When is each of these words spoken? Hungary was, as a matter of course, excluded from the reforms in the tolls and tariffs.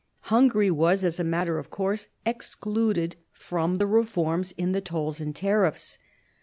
Hungary 0.33 0.71
was, 0.71 1.05
as 1.05 1.19
a 1.19 1.23
matter 1.23 1.59
of 1.59 1.69
course, 1.69 2.07
excluded 2.25 3.17
from 3.31 3.75
the 3.75 3.85
reforms 3.85 4.51
in 4.57 4.71
the 4.71 4.81
tolls 4.81 5.21
and 5.21 5.35
tariffs. 5.35 5.99